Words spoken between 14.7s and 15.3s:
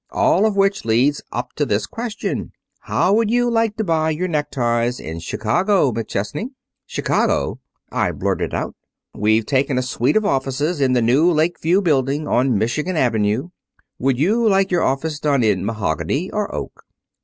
your office